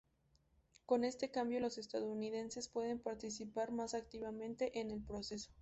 Con 0.87 1.03
este 1.03 1.29
cambio, 1.29 1.59
los 1.59 1.77
estadounidenses 1.77 2.67
pueden 2.67 2.97
participar 2.97 3.69
más 3.71 3.93
activamente 3.93 4.79
en 4.79 4.89
el 4.89 5.03
proceso. 5.03 5.47